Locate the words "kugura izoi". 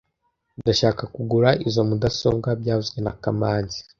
1.15-1.85